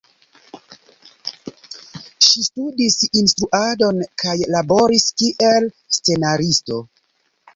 [2.27, 6.83] Ŝi studis instruadon kaj laboris kiel scenaristo.